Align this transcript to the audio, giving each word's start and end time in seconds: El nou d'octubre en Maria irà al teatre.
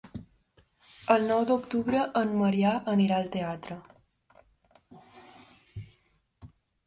El 1.15 1.25
nou 1.31 1.43
d'octubre 1.49 1.99
en 2.21 2.31
Maria 2.39 2.71
irà 3.05 3.19
al 3.19 3.29
teatre. 3.35 3.77